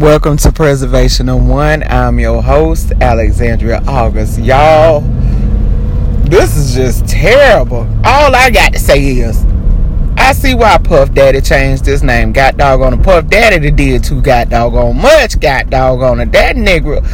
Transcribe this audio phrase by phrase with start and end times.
[0.00, 1.82] Welcome to Preservation of One.
[1.82, 4.38] I'm your host, Alexandria August.
[4.38, 5.02] Y'all,
[6.22, 7.86] this is just terrible.
[8.02, 9.44] All I got to say is,
[10.16, 12.32] I see why Puff Daddy changed his name.
[12.32, 14.22] Got dog on the Puff Daddy did too.
[14.22, 15.38] Got dog on much.
[15.38, 16.32] Got dog on it.
[16.32, 17.06] That nigga,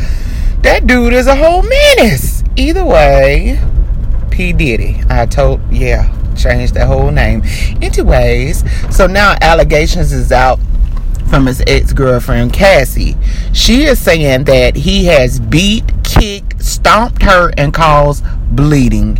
[0.62, 2.44] that dude is a whole menace.
[2.54, 3.60] Either way,
[4.30, 5.02] P Diddy.
[5.10, 7.42] I told, yeah, changed that whole name.
[7.82, 8.62] Anyways,
[8.94, 10.60] so now allegations is out
[11.28, 13.16] from his ex girlfriend Cassie.
[13.52, 19.18] She is saying that he has beat, kicked, stomped her, and caused bleeding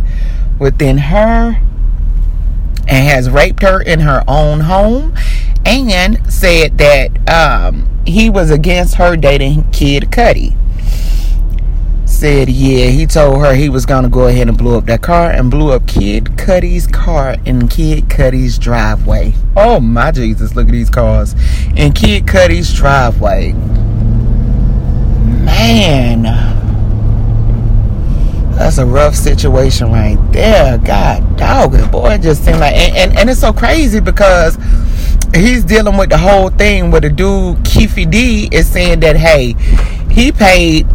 [0.59, 1.61] within her
[2.87, 5.13] and has raped her in her own home
[5.65, 10.55] and said that um, he was against her dating Kid Cudi
[12.17, 15.29] said, yeah, he told her he was gonna go ahead and blow up that car
[15.29, 19.33] and blew up Kid Cudi's car in Kid Cudi's driveway.
[19.55, 21.35] Oh my Jesus, look at these cars.
[21.75, 23.53] In Kid Cudi's driveway.
[25.43, 26.23] Man.
[28.55, 30.79] That's a rough situation right there.
[30.79, 32.17] God dog it, boy.
[32.17, 34.57] Just seemed like and, and, and it's so crazy because
[35.35, 39.53] he's dealing with the whole thing where the dude Keffe D is saying that hey,
[40.09, 40.87] he paid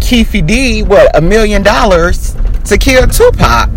[0.00, 3.70] Keffe D, what, a million dollars to kill Tupac.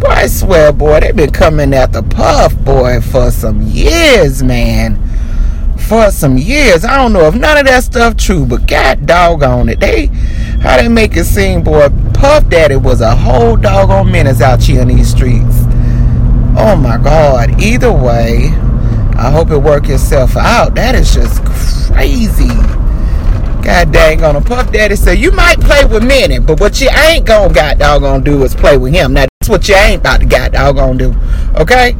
[0.00, 4.96] Boy, I swear, boy, they've been coming at the Puff, boy, for some years, man.
[5.76, 6.84] For some years.
[6.84, 9.80] I don't know if none of that stuff true, but god doggone it.
[9.80, 10.06] They,
[10.60, 14.82] how they make it seem, boy, Puff Daddy was a whole doggone menace out here
[14.82, 15.64] in these streets.
[16.56, 17.60] Oh my God.
[17.62, 18.50] Either way,
[19.16, 20.74] I hope it work itself out.
[20.74, 22.50] That is just crazy.
[23.62, 26.88] God dang on a Puff Daddy said you might play with Minnie, but what you
[26.90, 29.12] ain't gonna got gonna do is play with him.
[29.12, 31.14] Now that's what you ain't about to got gonna do.
[31.56, 31.96] Okay?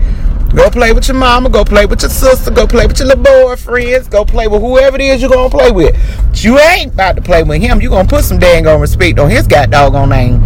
[0.54, 3.22] Go play with your mama, go play with your sister, go play with your little
[3.22, 5.94] boyfriends, go play with whoever it is you're gonna play with.
[6.28, 7.82] But you ain't about to play with him.
[7.82, 10.44] You're gonna put some dang on respect on his got doggone name.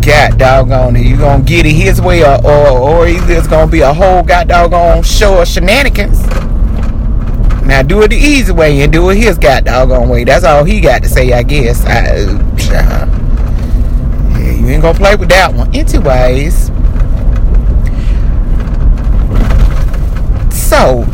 [0.00, 1.06] God doggone it.
[1.06, 4.22] You're gonna get it his way or or, or either it's gonna be a whole
[4.22, 6.22] god doggone show of shenanigans.
[7.66, 10.24] Now do it the easy way and do it his god doggone way.
[10.24, 11.84] That's all he got to say, I guess.
[11.86, 13.06] I, uh,
[14.38, 15.74] yeah, you ain't gonna play with that one.
[15.74, 16.66] Anyways,
[20.54, 21.06] so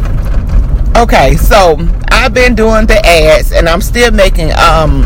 [0.96, 1.76] okay, so
[2.10, 5.04] I've been doing the ads and I'm still making um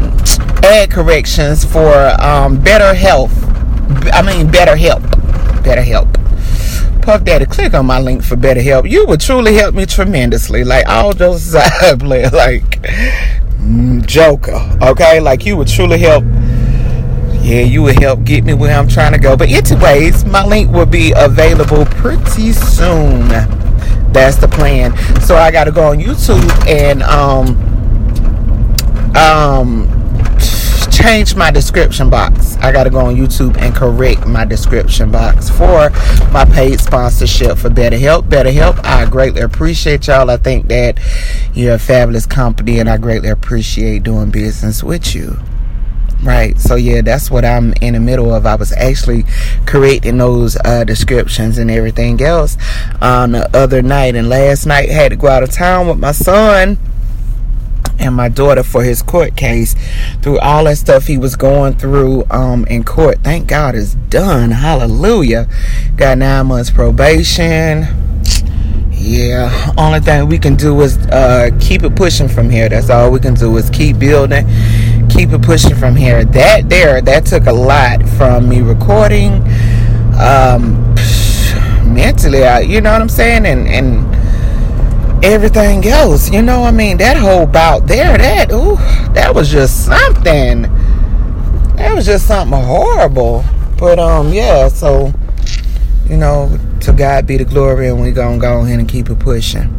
[0.63, 3.33] ad corrections for um better health.
[4.15, 5.03] I mean better help.
[5.63, 6.09] Better help
[7.05, 8.89] Puff Daddy, click on my link for better help.
[8.89, 10.65] You would truly help me tremendously.
[10.65, 12.63] Like all those side play, like
[13.61, 14.59] mm, Joker.
[14.81, 16.25] Okay, like you would truly help.
[17.43, 19.37] Yeah, you would help get me where I'm trying to go.
[19.37, 23.29] But anyways, my link will be available pretty soon.
[24.11, 24.97] That's the plan.
[25.21, 27.49] So I got to go on YouTube and um
[29.15, 29.94] um
[31.05, 32.57] change my description box.
[32.63, 35.91] I got to go on YouTube and correct my description box for
[36.33, 38.31] my paid sponsorship for BetterHelp.
[38.31, 40.31] BetterHelp, I greatly appreciate y'all.
[40.31, 40.99] I think that
[41.53, 45.37] you're a fabulous company and I greatly appreciate doing business with you.
[46.23, 48.47] Right, so yeah, that's what I'm in the middle of.
[48.47, 49.27] I was actually
[49.67, 52.57] creating those uh, descriptions and everything else
[53.03, 56.13] on the other night, and last night had to go out of town with my
[56.13, 56.79] son
[57.99, 59.75] and my daughter for his court case
[60.23, 63.19] through all that stuff he was going through um, in court.
[63.23, 64.51] Thank God it's done.
[64.51, 65.49] Hallelujah.
[65.97, 67.87] Got nine months probation.
[68.93, 72.71] Yeah, only thing we can do is uh, keep it pushing from here.
[72.71, 74.47] That's all we can do is keep building,
[75.11, 76.25] keep it pushing from here.
[76.25, 79.43] That there, that took a lot from me recording,
[80.19, 80.95] um,
[81.93, 82.45] mentally.
[82.65, 84.24] You know what I'm saying, and and
[85.25, 86.31] everything else.
[86.31, 88.77] You know, I mean, that whole bout there, that ooh,
[89.15, 90.63] that was just something.
[91.77, 93.45] That was just something horrible.
[93.79, 94.69] But um, yeah.
[94.69, 95.13] So,
[96.09, 99.19] you know, to God be the glory, and we gonna go ahead and keep it
[99.19, 99.71] pushing.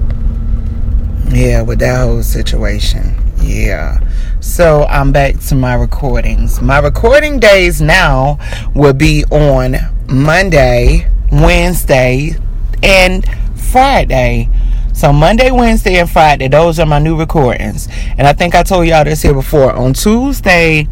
[1.29, 3.15] Yeah, with that whole situation.
[3.41, 3.99] Yeah.
[4.39, 6.61] So I'm back to my recordings.
[6.61, 8.39] My recording days now
[8.73, 9.75] will be on
[10.07, 12.35] Monday, Wednesday,
[12.83, 13.25] and
[13.55, 14.49] Friday.
[14.95, 17.89] So Monday, Wednesday, and Friday, those are my new recordings.
[18.17, 19.73] And I think I told y'all this here before.
[19.73, 20.87] On Tuesday,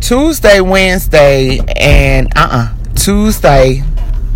[0.00, 3.82] Tuesday, Wednesday, and uh uh Tuesday,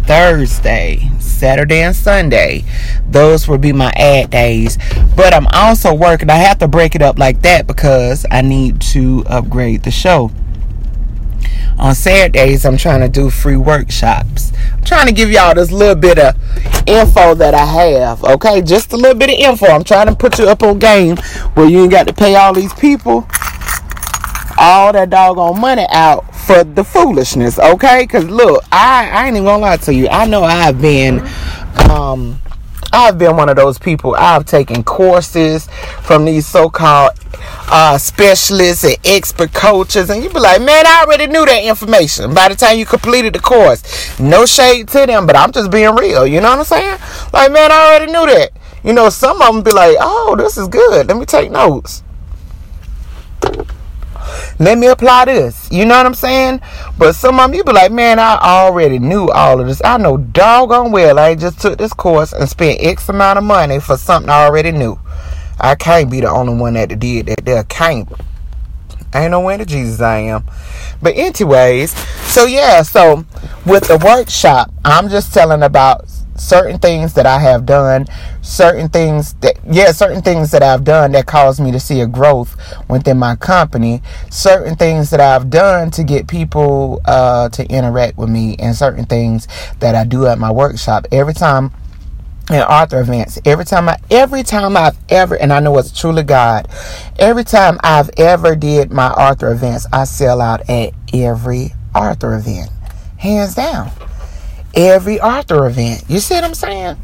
[0.05, 2.65] Thursday, Saturday, and Sunday.
[3.09, 4.77] Those will be my ad days.
[5.17, 6.29] But I'm also working.
[6.29, 10.31] I have to break it up like that because I need to upgrade the show.
[11.79, 14.53] On Saturdays, I'm trying to do free workshops.
[14.73, 16.35] I'm trying to give y'all this little bit of
[16.87, 18.61] info that I have, okay?
[18.63, 19.67] Just a little bit of info.
[19.67, 21.17] I'm trying to put you up on game
[21.55, 23.27] where you ain't got to pay all these people
[24.59, 28.03] all that doggone money out for the foolishness, okay?
[28.03, 30.09] Because look, I, I ain't even gonna lie to you.
[30.09, 31.21] I know I've been,
[31.91, 32.41] um,
[32.93, 34.15] I've been one of those people.
[34.15, 35.69] I've taken courses
[36.03, 37.13] from these so-called
[37.71, 42.33] uh, specialists and expert coaches, and you be like, "Man, I already knew that information."
[42.33, 45.95] By the time you completed the course, no shade to them, but I'm just being
[45.95, 46.27] real.
[46.27, 46.99] You know what I'm saying?
[47.33, 48.53] Like, man, I already knew that.
[48.83, 51.09] You know, some of them be like, "Oh, this is good.
[51.09, 52.03] Let me take notes."
[54.61, 55.69] Let me apply this.
[55.71, 56.61] You know what I'm saying?
[56.99, 59.81] But some of them, you be like, man, I already knew all of this.
[59.85, 63.79] I know doggone well I just took this course and spent X amount of money
[63.79, 64.99] for something I already knew.
[65.61, 67.45] I can't be the only one that did that.
[67.45, 68.09] There can't.
[69.15, 70.45] ain't no way to Jesus I am.
[71.01, 71.93] But anyways,
[72.27, 73.25] so yeah, so
[73.65, 76.09] with the workshop, I'm just telling about
[76.39, 78.07] certain things that I have done,
[78.43, 82.07] certain things that, yeah, certain things that I've done that caused me to see a
[82.07, 82.57] growth
[82.89, 88.31] within my company, certain things that I've done to get people uh, to interact with
[88.31, 89.49] me, and certain things
[89.81, 91.07] that I do at my workshop.
[91.13, 91.73] Every time
[92.51, 96.23] in author events every time i every time i've ever and i know it's truly
[96.23, 96.67] god
[97.19, 102.71] every time i've ever did my author events i sell out at every author event
[103.19, 103.91] hands down
[104.75, 106.05] every author event.
[106.09, 106.97] You see what I'm saying?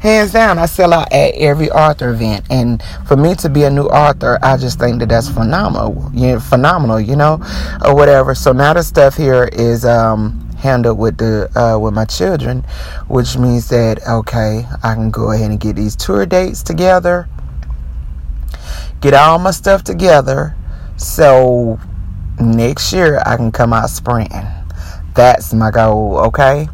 [0.00, 3.70] Hands down, I sell out at every author event, and for me to be a
[3.70, 6.10] new author, I just think that that's phenomenal.
[6.12, 7.40] You know, phenomenal, you know,
[7.82, 8.34] or whatever.
[8.34, 12.62] So now the stuff here is um, handled with the uh, with my children,
[13.08, 17.26] which means that okay, I can go ahead and get these tour dates together,
[19.00, 20.54] get all my stuff together,
[20.98, 21.80] so
[22.38, 24.46] next year I can come out sprinting.
[25.14, 26.68] That's my goal, okay?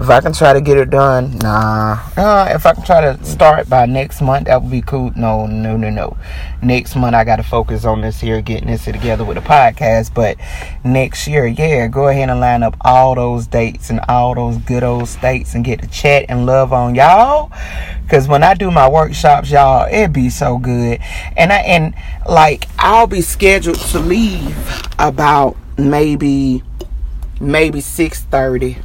[0.00, 1.98] If I can try to get it done, nah.
[2.16, 5.12] Uh, if I can try to start by next month, that would be cool.
[5.16, 6.16] No, no, no, no.
[6.62, 10.14] Next month, I got to focus on this here, getting this together with the podcast.
[10.14, 10.36] But
[10.84, 14.84] next year, yeah, go ahead and line up all those dates and all those good
[14.84, 17.52] old states and get to chat and love on y'all.
[18.08, 21.00] Cause when I do my workshops, y'all, it'd be so good.
[21.36, 21.94] And I and
[22.28, 24.56] like I'll be scheduled to leave
[24.98, 26.62] about maybe
[27.40, 28.82] maybe 6.30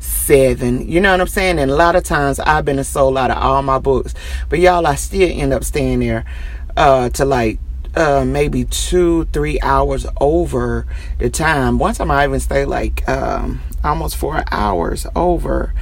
[0.00, 1.58] 7 you know what i'm saying?
[1.58, 4.14] And a lot of times i've been a soul out of all my books.
[4.48, 6.24] But y'all i still end up staying there
[6.76, 7.58] uh to like
[7.94, 10.86] uh maybe two three hours over
[11.18, 11.78] the time.
[11.78, 15.74] One time i even stayed like um almost four hours over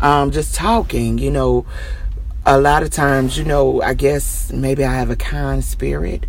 [0.00, 1.66] um just talking you know.
[2.46, 6.24] A lot of times you know i guess maybe i have a kind spirit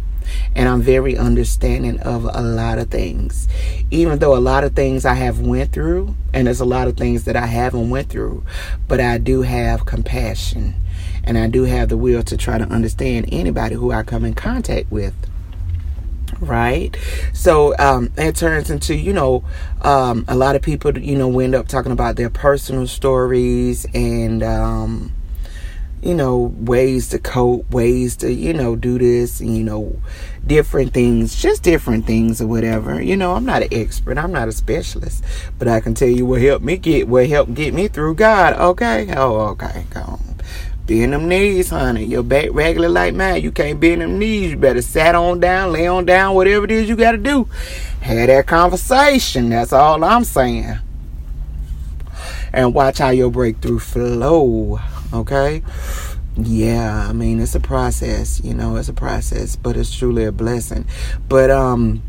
[0.55, 3.47] and I'm very understanding of a lot of things.
[3.91, 6.97] Even though a lot of things I have went through and there's a lot of
[6.97, 8.43] things that I haven't went through,
[8.87, 10.75] but I do have compassion.
[11.23, 14.33] And I do have the will to try to understand anybody who I come in
[14.33, 15.13] contact with.
[16.39, 16.95] Right?
[17.33, 19.43] So um it turns into you know
[19.81, 24.41] um a lot of people you know end up talking about their personal stories and
[24.43, 25.11] um
[26.01, 29.99] you know, ways to cope, ways to, you know, do this, and, you know,
[30.45, 33.01] different things, just different things or whatever.
[33.01, 35.23] You know, I'm not an expert, I'm not a specialist,
[35.57, 38.53] but I can tell you what helped me get, what helped get me through God,
[38.53, 39.13] okay?
[39.15, 40.35] Oh, okay, go on.
[40.89, 42.05] Bend them knees, honey.
[42.05, 43.43] Your back regular like mine.
[43.43, 44.49] You can't bend them knees.
[44.49, 47.47] You better sat on down, lay on down, whatever it is you got to do.
[48.01, 49.49] Have that conversation.
[49.49, 50.79] That's all I'm saying.
[52.51, 54.79] And watch how your breakthrough flow
[55.13, 55.61] okay
[56.37, 60.31] yeah i mean it's a process you know it's a process but it's truly a
[60.31, 60.85] blessing
[61.27, 62.01] but um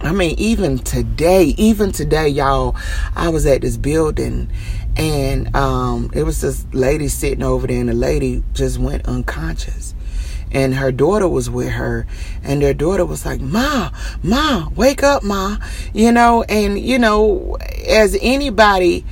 [0.00, 2.76] I mean, even today, even today, y'all,
[3.16, 4.50] I was at this building
[4.96, 9.94] and um, it was this lady sitting over there, and the lady just went unconscious.
[10.52, 12.06] And her daughter was with her,
[12.44, 13.90] and their daughter was like, Ma,
[14.22, 15.56] Ma, wake up, Ma.
[15.92, 17.56] You know, and you know,
[17.88, 19.04] as anybody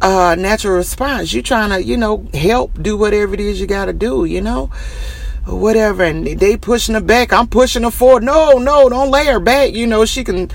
[0.00, 1.32] uh, natural response.
[1.32, 4.40] You trying to, you know, help do whatever it is you got to do, you
[4.40, 4.70] know,
[5.46, 6.04] or whatever.
[6.04, 7.32] And they pushing her back.
[7.32, 8.22] I'm pushing her forward.
[8.22, 9.72] No, no, don't lay her back.
[9.72, 10.50] You know, she can,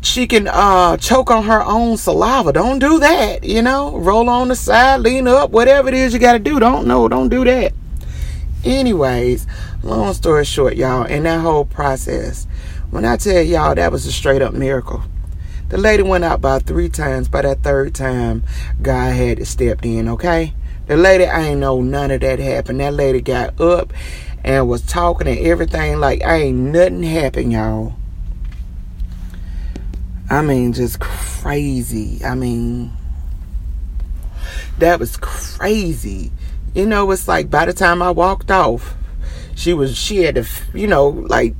[0.00, 2.52] she can uh, choke on her own saliva.
[2.52, 3.44] Don't do that.
[3.44, 6.58] You know, roll on the side, lean up, whatever it is you got to do.
[6.58, 7.72] Don't no, don't do that.
[8.64, 9.46] Anyways,
[9.82, 12.46] long story short, y'all, in that whole process,
[12.90, 15.02] when I tell y'all that was a straight up miracle.
[15.68, 17.28] The lady went out about three times.
[17.28, 18.44] By that third time,
[18.80, 20.54] God had to step in, okay?
[20.86, 22.80] The lady, I ain't know none of that happened.
[22.80, 23.92] That lady got up
[24.42, 27.94] and was talking and everything like I ain't nothing happened, y'all.
[30.30, 32.24] I mean, just crazy.
[32.24, 32.92] I mean,
[34.78, 36.32] that was crazy.
[36.74, 38.94] You know, it's like by the time I walked off,
[39.54, 41.54] she was she had to, you know, like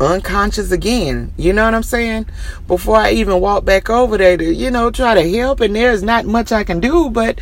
[0.00, 1.32] unconscious again.
[1.36, 2.26] You know what I'm saying?
[2.66, 5.60] Before I even walk back over there to, you know, try to help.
[5.60, 7.40] And there's not much I can do, but,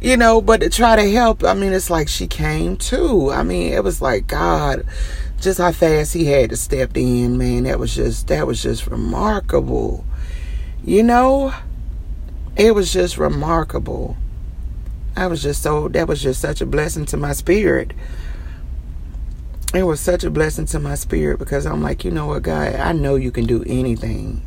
[0.00, 3.30] you know, but to try to help, I mean, it's like she came too.
[3.30, 4.86] I mean, it was like, God,
[5.40, 7.64] just how fast he had to step in, man.
[7.64, 10.04] That was just, that was just remarkable.
[10.84, 11.54] You know,
[12.56, 14.16] it was just remarkable.
[15.16, 17.92] I was just so, that was just such a blessing to my spirit
[19.76, 22.76] it was such a blessing to my spirit because I'm like, you know what, God,
[22.76, 24.42] I know you can do anything.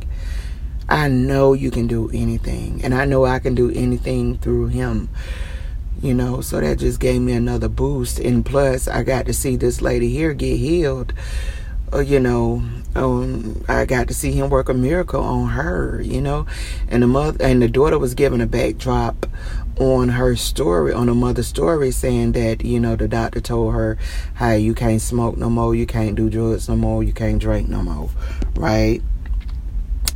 [0.88, 2.80] I know you can do anything.
[2.82, 5.10] And I know I can do anything through him.
[6.00, 8.20] You know, so that just gave me another boost.
[8.20, 11.12] And plus, I got to see this lady here get healed.
[11.92, 12.62] Uh, you know,
[12.94, 16.46] um, I got to see him work a miracle on her, you know,
[16.88, 19.26] and the mother and the daughter was given a backdrop
[19.80, 23.98] on her story, on her mother's story, saying that, you know, the doctor told her,
[24.38, 27.68] hey, you can't smoke no more, you can't do drugs no more, you can't drink
[27.68, 28.10] no more,
[28.54, 29.02] right?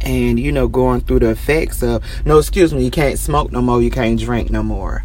[0.01, 3.63] And, you know, going through the effects of, no, excuse me, you can't smoke no
[3.63, 5.05] more, you can't drink no more.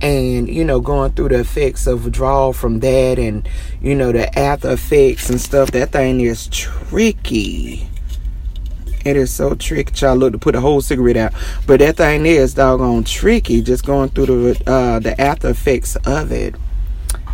[0.00, 3.48] And, you know, going through the effects of withdrawal from that and,
[3.82, 7.88] you know, the after effects and stuff, that thing is tricky
[9.04, 9.92] it is so tricky.
[10.04, 11.32] Y'all look to put a whole cigarette out.
[11.66, 13.62] But that thing is doggone tricky.
[13.62, 16.54] Just going through the uh, the after effects of it.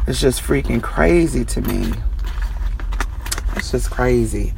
[0.06, 1.92] It's just freaking crazy to me.
[3.56, 4.52] It's just crazy.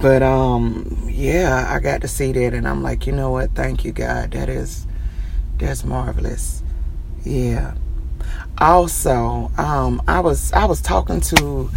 [0.00, 3.52] But um yeah, I got to see that and I'm like, you know what?
[3.52, 4.32] Thank you, God.
[4.32, 4.86] That is
[5.58, 6.62] that's marvelous.
[7.24, 7.74] Yeah.
[8.58, 11.70] Also, um I was I was talking to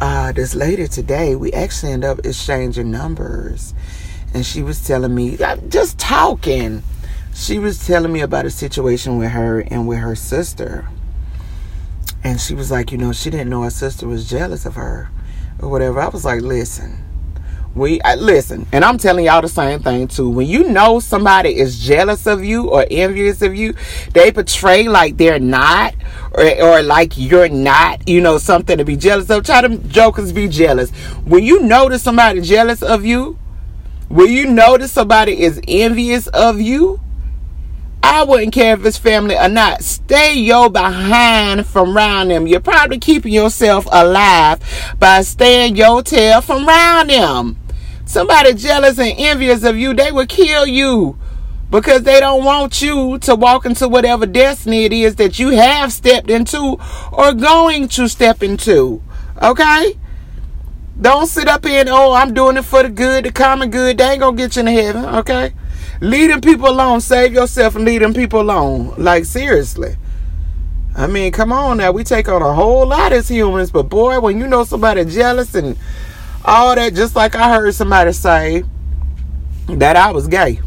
[0.00, 3.74] uh, this lady today, we actually end up exchanging numbers.
[4.32, 5.36] And she was telling me,
[5.68, 6.82] just talking,
[7.34, 10.88] she was telling me about a situation with her and with her sister.
[12.22, 15.10] And she was like, you know, she didn't know her sister was jealous of her
[15.60, 16.00] or whatever.
[16.00, 17.04] I was like, listen,
[17.74, 20.28] we I, listen, and I'm telling y'all the same thing too.
[20.28, 23.74] When you know somebody is jealous of you or envious of you,
[24.12, 25.94] they portray like they're not,
[26.32, 28.08] or, or like you're not.
[28.08, 29.44] You know something to be jealous of.
[29.44, 30.90] Try to jokers be jealous.
[31.24, 33.38] When you notice somebody jealous of you,
[34.08, 37.00] when you notice somebody is envious of you,
[38.02, 39.82] I wouldn't care if it's family or not.
[39.82, 42.46] Stay your behind from around them.
[42.48, 44.60] You're probably keeping yourself alive
[44.98, 47.59] by staying your tail from around them.
[48.10, 51.16] Somebody jealous and envious of you, they will kill you
[51.70, 55.92] because they don't want you to walk into whatever destiny it is that you have
[55.92, 56.76] stepped into
[57.12, 59.00] or going to step into.
[59.40, 59.96] Okay?
[61.00, 63.98] Don't sit up here and, oh, I'm doing it for the good, the common good.
[63.98, 65.54] They ain't gonna get you in heaven, okay?
[66.00, 67.00] Leading people alone.
[67.00, 68.92] Save yourself and leading people alone.
[68.98, 69.94] Like, seriously.
[70.96, 71.92] I mean, come on now.
[71.92, 75.54] We take on a whole lot as humans, but boy, when you know somebody jealous
[75.54, 75.78] and
[76.44, 78.64] all that, just like I heard somebody say
[79.68, 80.60] that I was gay.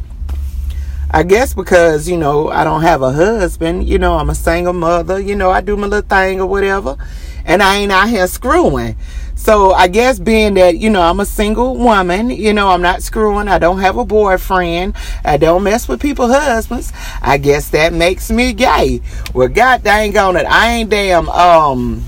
[1.15, 4.73] I guess because, you know, I don't have a husband, you know, I'm a single
[4.73, 6.97] mother, you know, I do my little thing or whatever,
[7.45, 8.95] and I ain't out here screwing.
[9.35, 13.03] So I guess being that, you know, I'm a single woman, you know, I'm not
[13.03, 17.93] screwing, I don't have a boyfriend, I don't mess with people's husbands, I guess that
[17.93, 19.01] makes me gay.
[19.35, 22.03] Well, god dang on it, I ain't damn um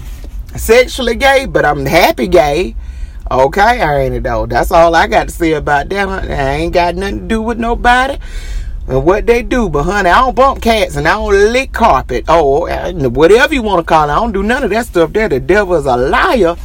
[0.55, 2.75] sexually gay, but I'm happy gay.
[3.29, 4.45] Okay, I ain't it though.
[4.45, 6.07] That's all I got to say about that.
[6.07, 8.17] I ain't got nothing to do with nobody
[8.87, 9.67] and what they do.
[9.67, 12.25] But honey, I don't bump cats and I don't lick carpet.
[12.27, 12.67] Oh,
[13.09, 14.13] whatever you want to call it.
[14.13, 15.27] I don't do none of that stuff there.
[15.27, 16.55] The devil is a liar.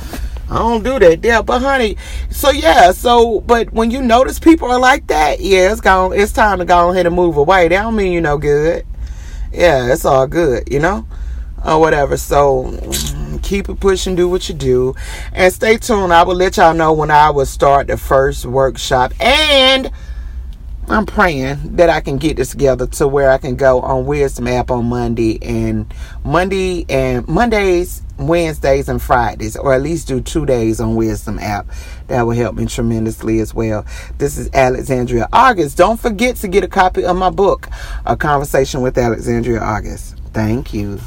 [0.51, 1.43] I don't do that there.
[1.43, 1.97] But honey,
[2.29, 6.33] so yeah, so but when you notice people are like that, yeah, it's gone it's
[6.33, 7.69] time to go ahead and move away.
[7.69, 8.85] That don't mean you no good.
[9.53, 11.07] Yeah, it's all good, you know?
[11.65, 12.17] Or whatever.
[12.17, 13.20] So mm.
[13.41, 14.95] Keep it pushing, do what you do.
[15.33, 16.13] And stay tuned.
[16.13, 19.13] I will let y'all know when I will start the first workshop.
[19.21, 19.91] And
[20.91, 24.49] I'm praying that I can get this together to where I can go on Wisdom
[24.49, 25.87] app on Monday and
[26.25, 31.69] Monday and Mondays, Wednesdays, and Fridays, or at least do two days on Wisdom app.
[32.09, 33.87] That will help me tremendously as well.
[34.19, 35.77] This is Alexandria August.
[35.79, 37.69] Don't forget to get a copy of my book,
[38.05, 40.17] A Conversation with Alexandria August.
[40.33, 40.99] Thank you.